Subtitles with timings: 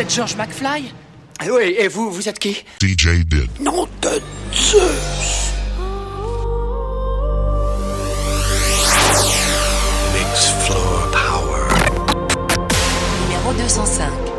[0.00, 0.94] êtes George McFly
[1.44, 3.50] eh Oui, et vous, vous êtes qui DJ Did.
[3.60, 4.22] Nom de
[4.54, 5.52] Zeus
[10.14, 11.68] Mix Floor Power.
[13.26, 14.29] Numéro 205.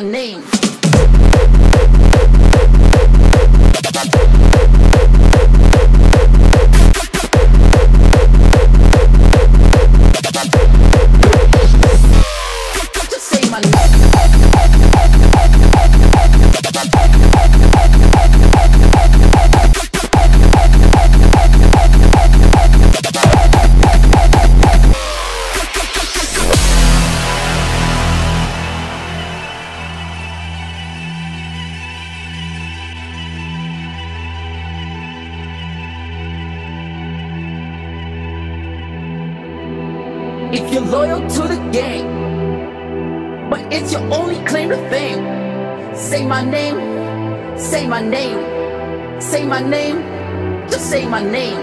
[0.00, 0.57] my name.
[41.34, 45.24] to the game, but it's your only claim to fame.
[45.94, 46.78] Say my name,
[47.58, 49.98] say my name, say my name,
[50.70, 51.58] just say my name.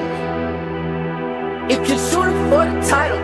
[1.69, 3.17] If you're shooting for the title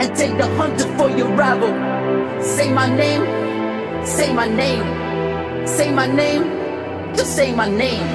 [0.00, 1.72] and take the hunter for your rival,
[2.42, 3.24] say my name,
[4.06, 6.44] say my name, say my name,
[7.16, 8.06] just say my name.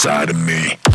[0.00, 0.89] inside of me.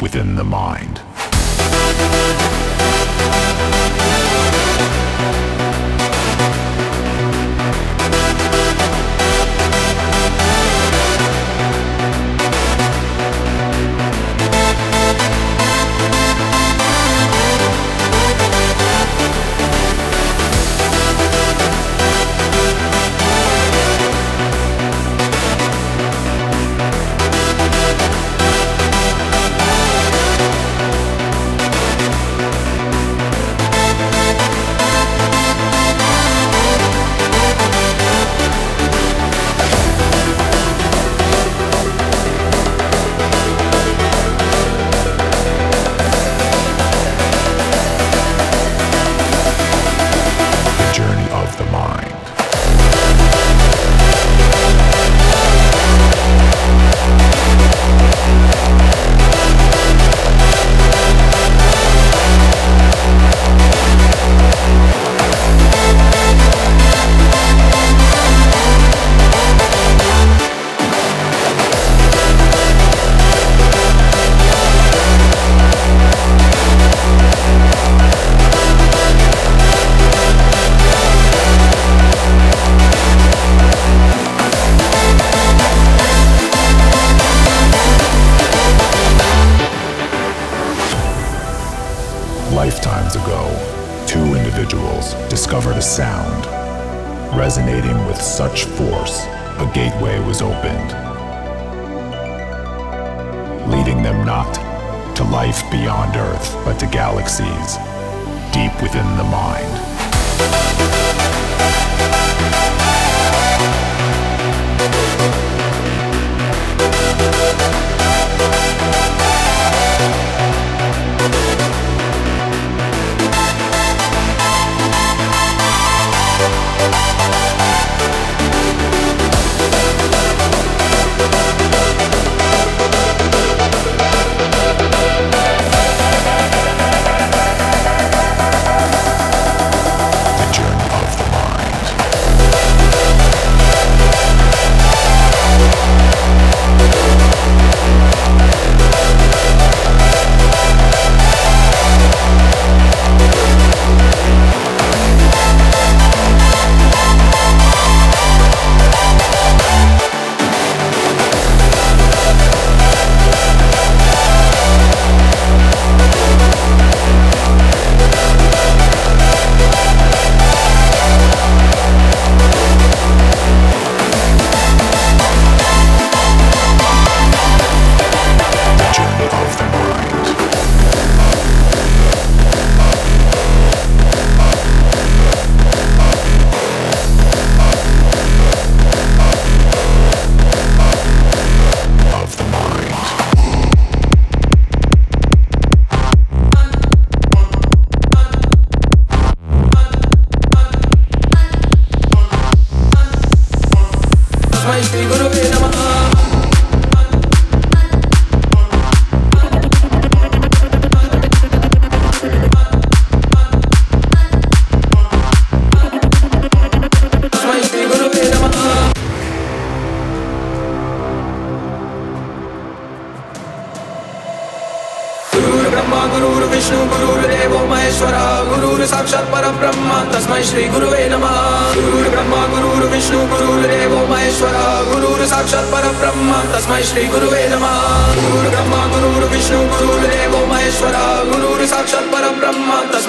[0.00, 1.00] Within the mind.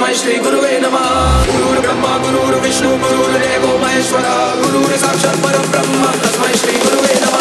[0.10, 0.98] తస్మై శ్రీ గురువే నమ.
[1.50, 4.28] గురువురు బ్రహ్మ గురువురు విష్ణు గురువురు దేవో మహేశ్వర.
[4.62, 7.36] గురువురు సాక్షాత్ పరం బ్రహ్మ తస్మై శ్రీ గురువే నమ.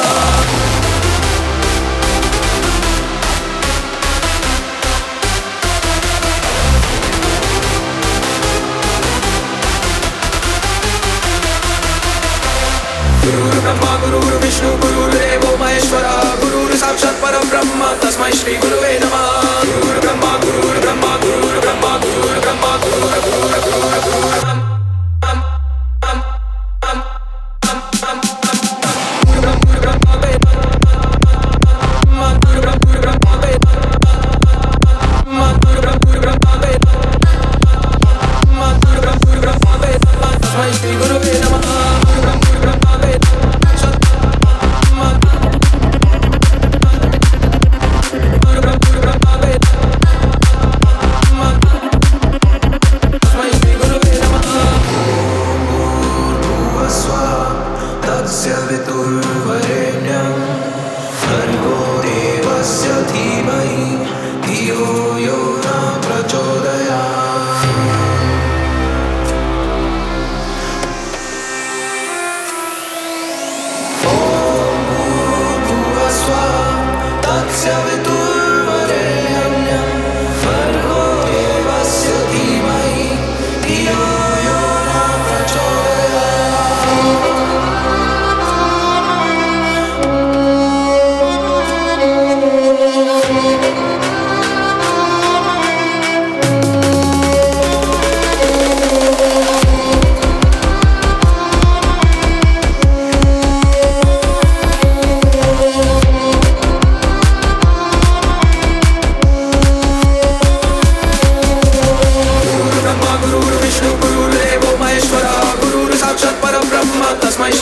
[13.24, 16.06] గురువురు బ్రహ్మ గురువురు విష్ణు గురువురు దేవో మహేశ్వర.
[16.42, 18.77] గురువురు సాక్షాత్ పరం బ్రహ్మ తస్మై Shri Guru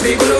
[0.06, 0.35] Baby,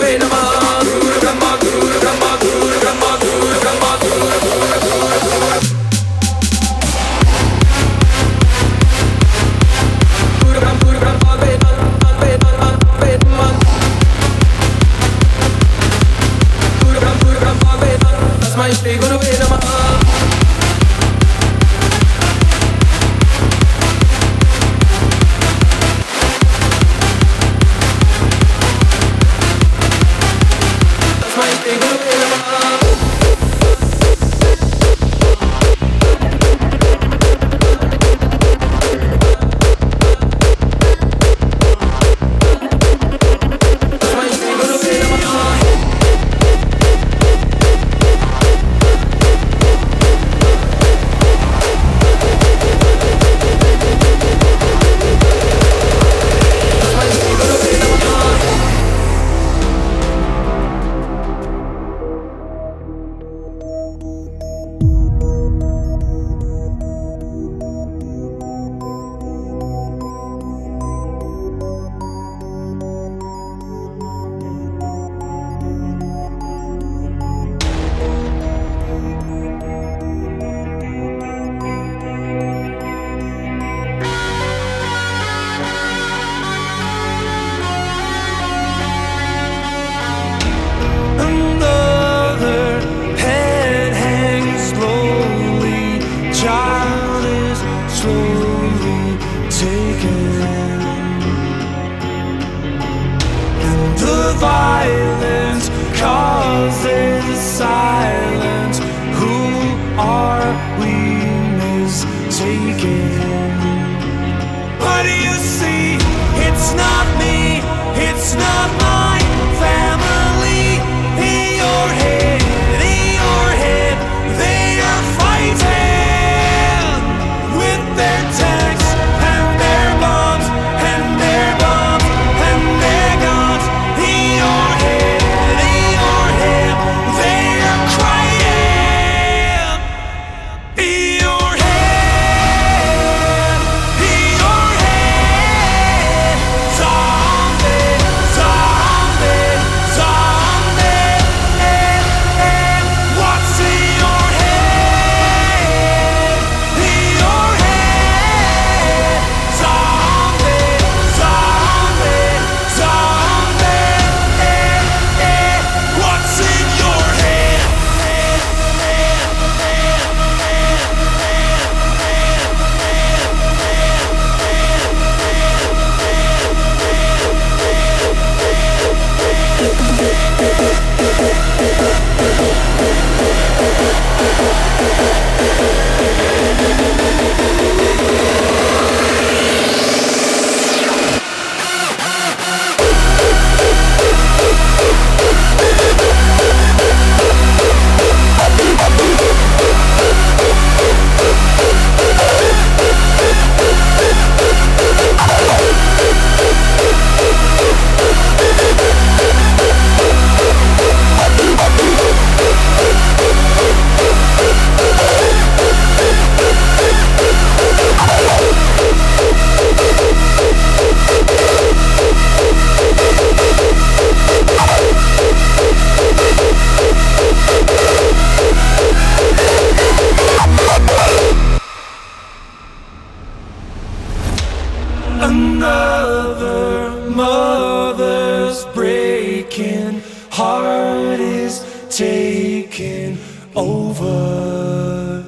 [242.37, 243.17] taking
[243.55, 245.23] over.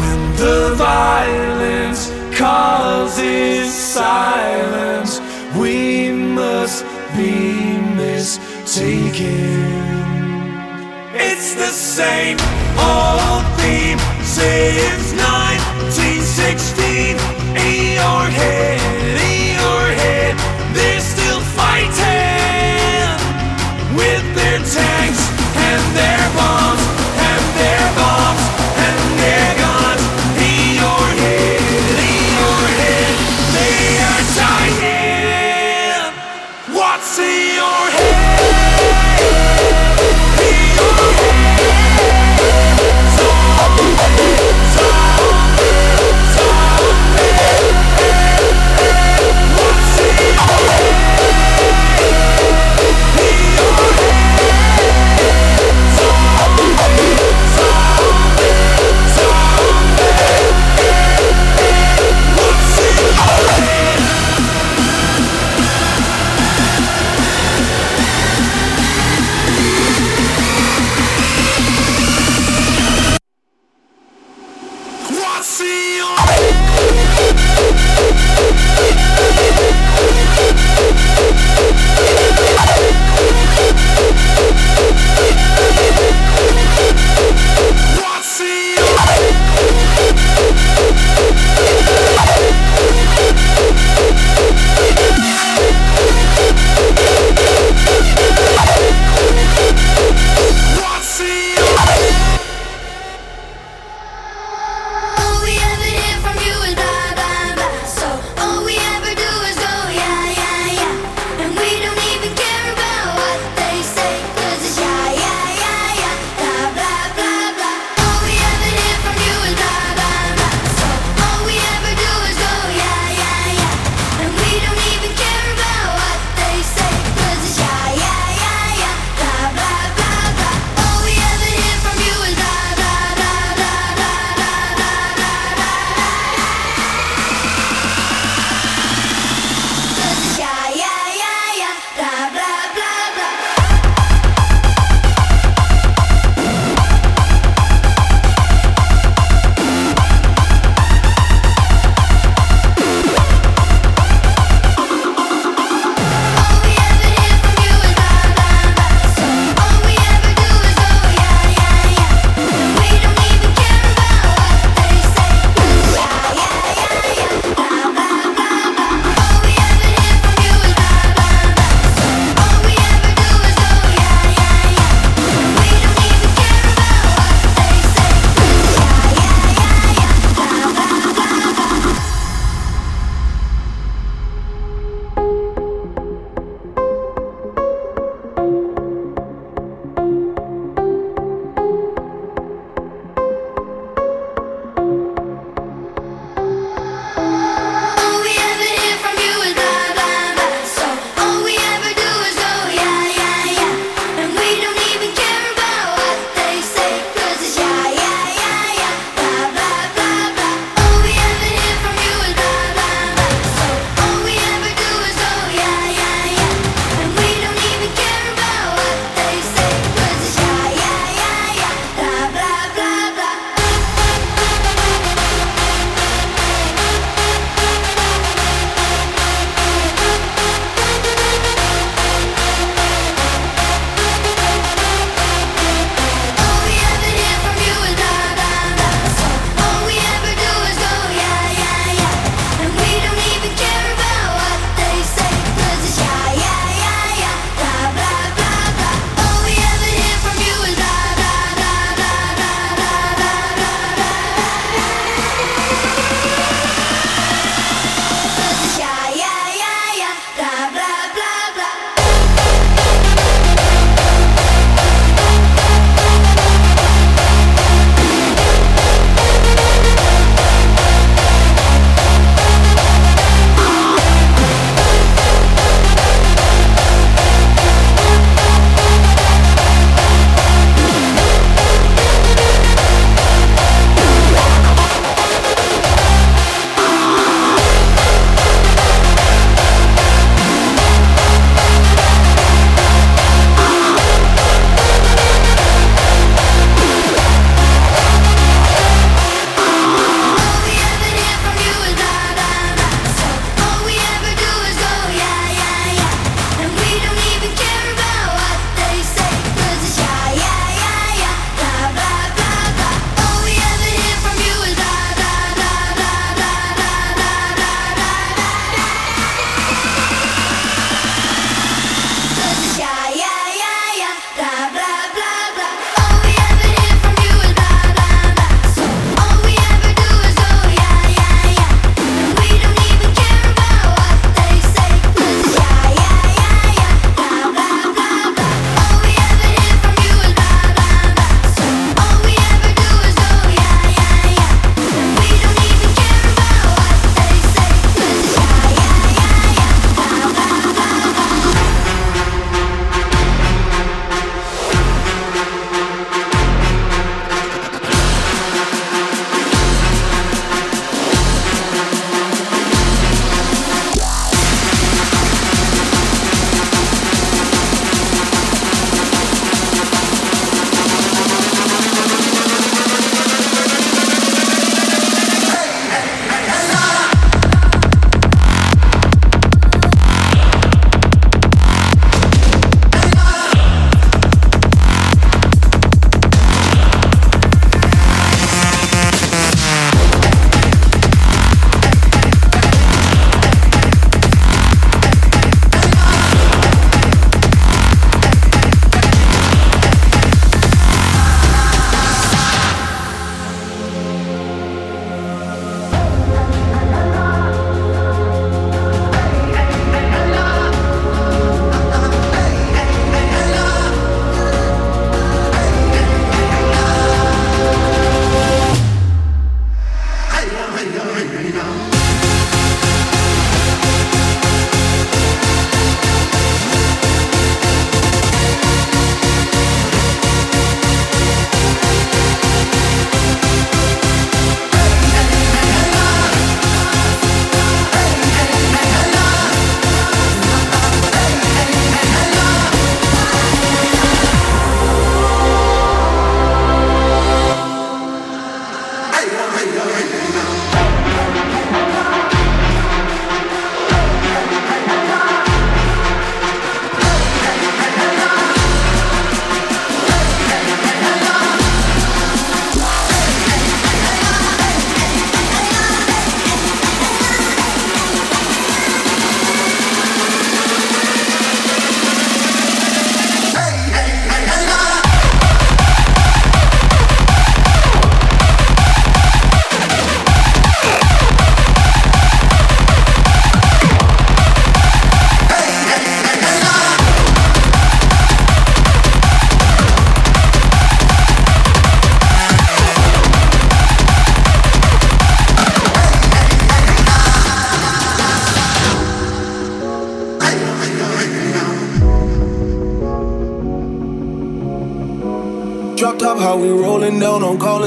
[0.00, 2.02] When the violence
[2.38, 5.12] causes silence,
[5.58, 6.84] we must
[7.16, 7.34] be
[8.04, 9.48] mistaken.
[11.26, 12.38] It's the same
[12.78, 17.18] old theme since 1916.
[17.66, 19.27] In your head,
[24.74, 26.67] tanks and their bombs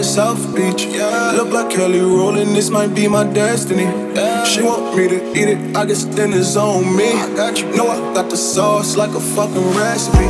[0.02, 0.86] calling South Beach.
[0.86, 1.32] Yeah.
[1.32, 3.84] Look like Kelly rolling, this might be my destiny.
[3.84, 4.44] Yeah.
[4.44, 7.12] She want me to eat it, I guess then it's on me.
[7.12, 7.66] I got you.
[7.76, 10.28] Know I got the sauce like a fucking recipe.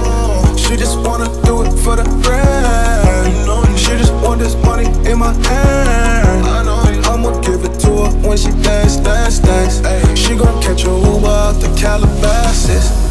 [0.58, 3.80] She just wanna do it for the brand.
[3.80, 6.46] She just want this money in my hand.
[6.46, 6.80] I know
[7.12, 10.20] I'ma give it to her when she dance, dance, dance.
[10.20, 13.11] She gon' catch a Uber out the Calabasas.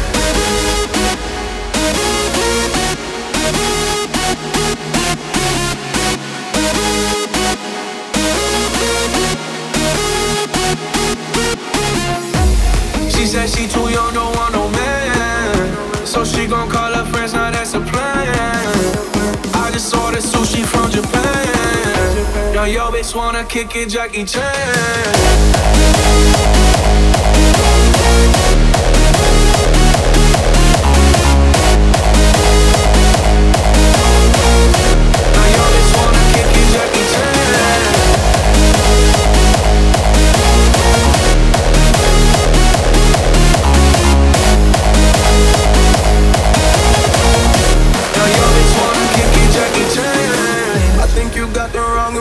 [21.01, 22.69] Japan.
[22.71, 24.41] Yo bitch wanna kick it, Jackie Chan.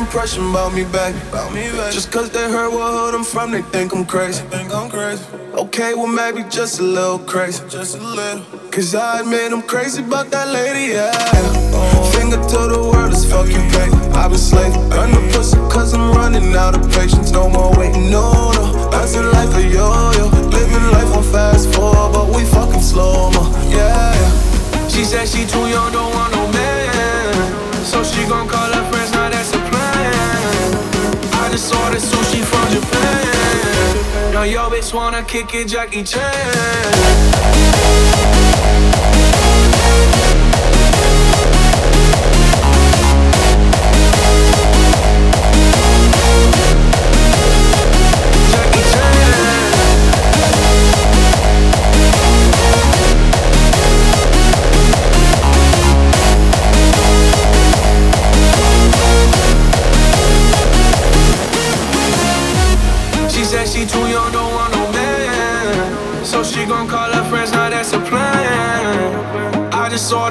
[0.01, 1.19] Impression about me, baby.
[1.29, 1.93] About me, baby.
[1.93, 4.43] Just cause they heard what hood I'm from, they think I'm crazy.
[4.45, 5.25] Think I'm crazy.
[5.55, 7.63] Okay, well maybe just a little crazy.
[7.69, 8.43] Just a little.
[8.71, 11.13] Cause I admit I'm crazy about that lady, yeah.
[12.13, 14.00] Finger to the world is fuck you, baby.
[35.23, 36.21] Kick it, Jackie Chan.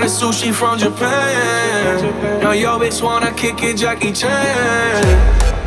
[0.10, 2.42] Sushi from Japan.
[2.42, 5.59] Now yo bitch wanna kick it, Jackie Chan.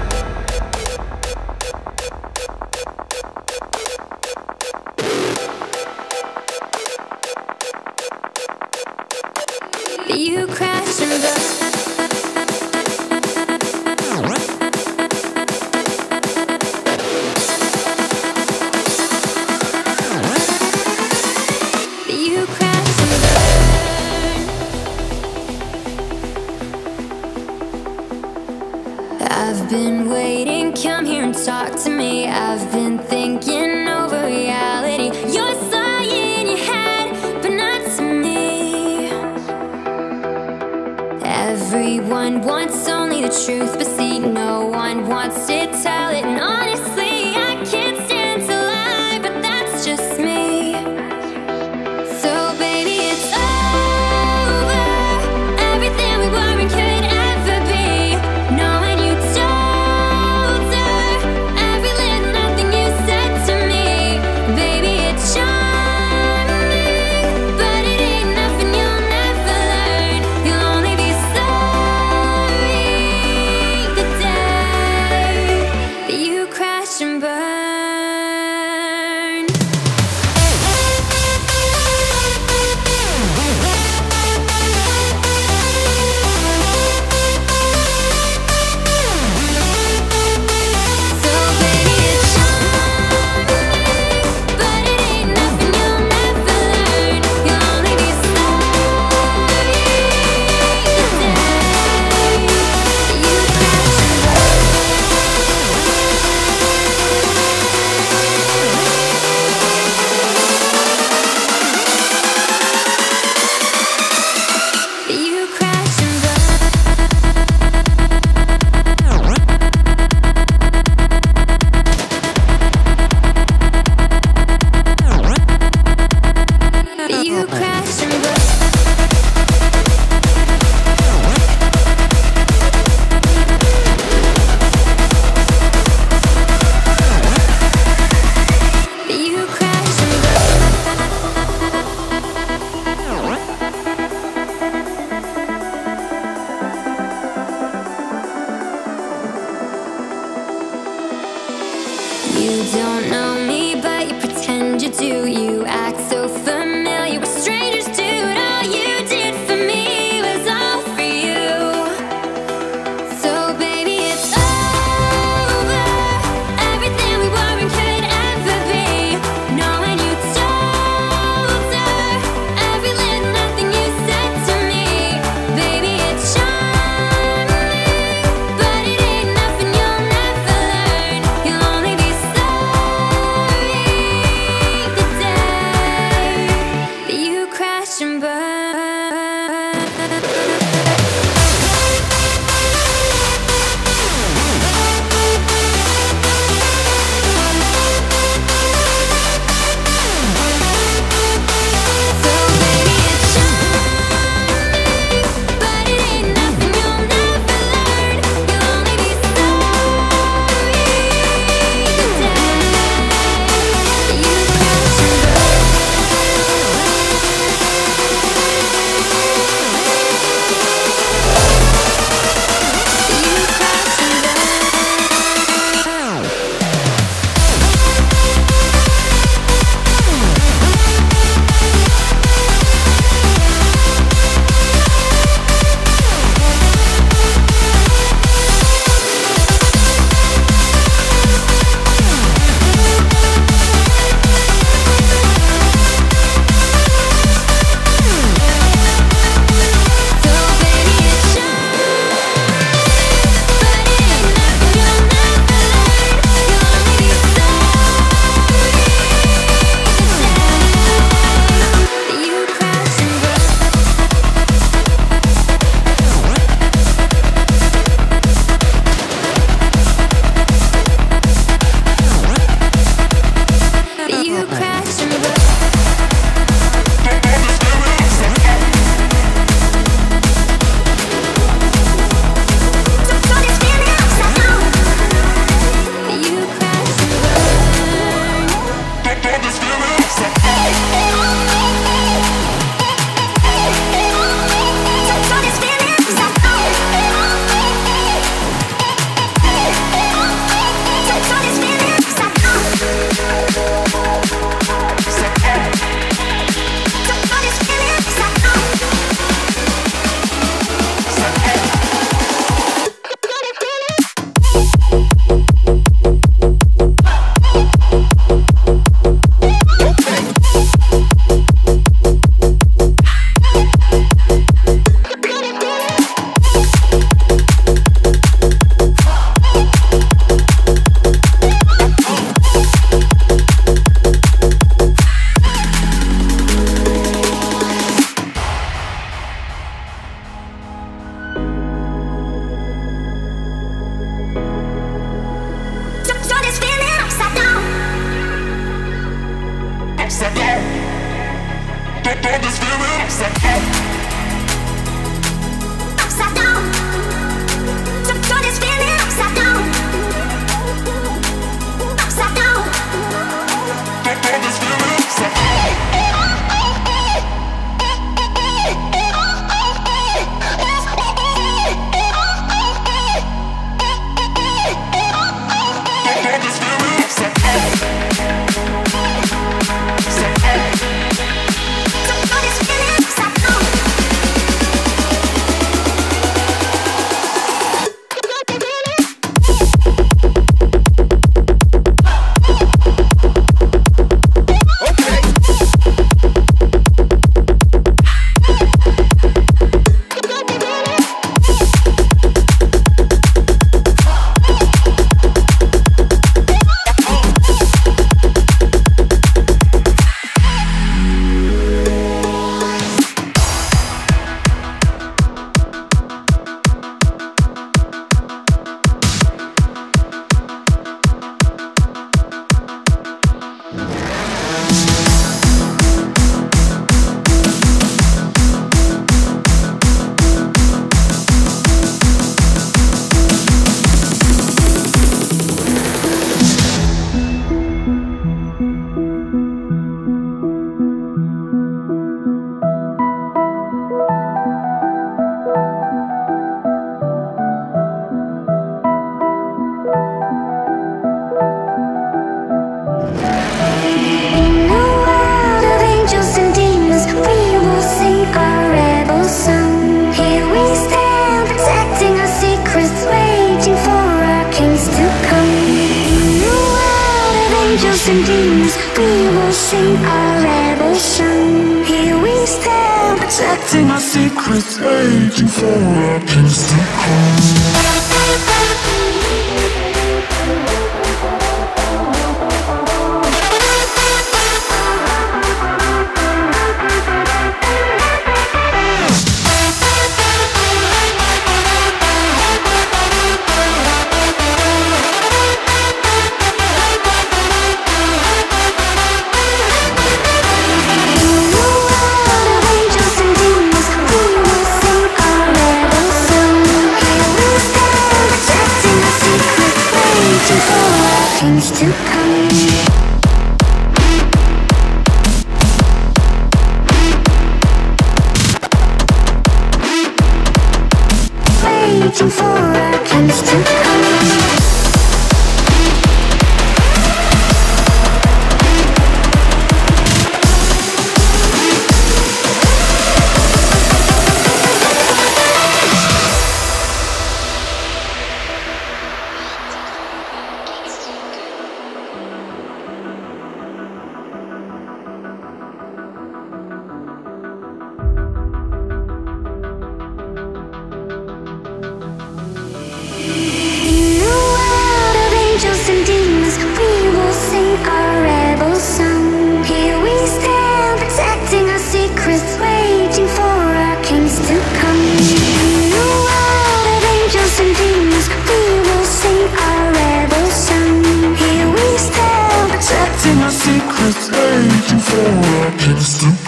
[575.85, 576.42] Eles estão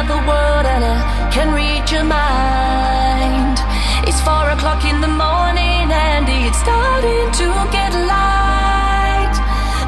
[0.00, 3.60] Another world and I can read your mind.
[4.08, 9.34] It's four o'clock in the morning and it's starting to get light.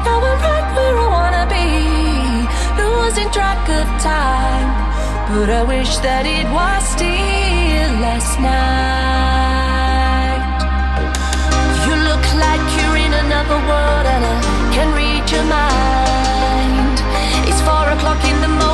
[0.05, 2.45] Now I'm right where I wanna be,
[2.77, 4.69] losing track of time.
[5.33, 8.61] But I wish that it was still last night.
[11.89, 14.37] You look like you're in another world and I
[14.77, 17.01] can read your mind.
[17.49, 18.72] It's four o'clock in the morning.